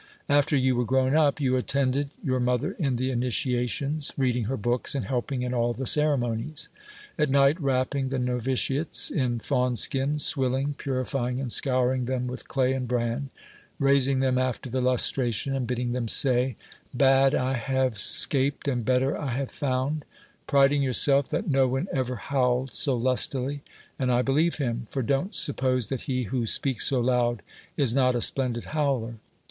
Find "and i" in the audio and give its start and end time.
23.99-24.23